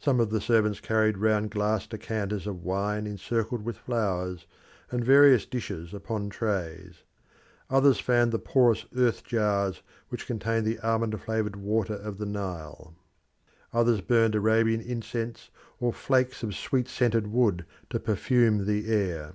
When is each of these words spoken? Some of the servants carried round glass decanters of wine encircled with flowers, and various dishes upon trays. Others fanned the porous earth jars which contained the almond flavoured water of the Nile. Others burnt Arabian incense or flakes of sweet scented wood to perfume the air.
Some 0.00 0.18
of 0.18 0.30
the 0.30 0.40
servants 0.40 0.80
carried 0.80 1.16
round 1.16 1.52
glass 1.52 1.86
decanters 1.86 2.48
of 2.48 2.64
wine 2.64 3.06
encircled 3.06 3.62
with 3.64 3.76
flowers, 3.76 4.46
and 4.90 5.04
various 5.04 5.46
dishes 5.46 5.94
upon 5.94 6.28
trays. 6.28 7.04
Others 7.70 8.00
fanned 8.00 8.32
the 8.32 8.40
porous 8.40 8.84
earth 8.96 9.22
jars 9.22 9.80
which 10.08 10.26
contained 10.26 10.66
the 10.66 10.80
almond 10.80 11.20
flavoured 11.20 11.54
water 11.54 11.94
of 11.94 12.18
the 12.18 12.26
Nile. 12.26 12.96
Others 13.72 14.00
burnt 14.00 14.34
Arabian 14.34 14.80
incense 14.80 15.50
or 15.78 15.92
flakes 15.92 16.42
of 16.42 16.56
sweet 16.56 16.88
scented 16.88 17.28
wood 17.28 17.64
to 17.90 18.00
perfume 18.00 18.66
the 18.66 18.88
air. 18.90 19.34